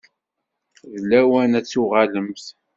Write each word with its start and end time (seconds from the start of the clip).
D 0.93 1.03
lawan 1.09 1.51
ad 1.59 1.65
tuɣalemt. 1.65 2.45